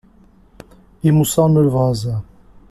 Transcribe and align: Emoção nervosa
Emoção 1.03 1.47
nervosa 1.47 2.25